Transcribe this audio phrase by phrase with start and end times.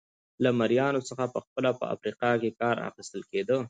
[0.43, 3.57] له مریانو څخه په خپله په افریقا کې کار اخیستل کېده.